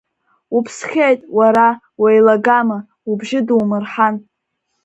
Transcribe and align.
Уԥсхьеит, 0.55 1.21
уара, 1.37 1.67
уеилагама, 2.01 2.79
убжьы 3.09 3.39
думырҳан. 3.47 4.15